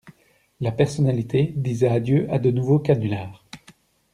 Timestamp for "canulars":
2.79-3.45